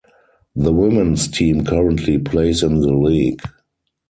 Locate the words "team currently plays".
1.27-2.63